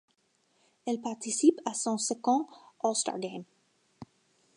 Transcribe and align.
Elle 0.87 0.99
participe 0.99 1.59
à 1.63 1.75
son 1.75 1.99
second 1.99 2.47
All-Star 2.81 3.19
Game. 3.19 3.43